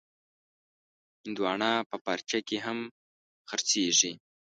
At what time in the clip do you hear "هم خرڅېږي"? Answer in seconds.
2.65-4.11